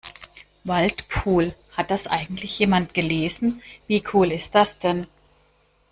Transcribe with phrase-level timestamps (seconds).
[0.65, 3.61] Waldpool, hat das eigentlich jemand gelesen?
[3.85, 5.05] Wie cool ist das denn?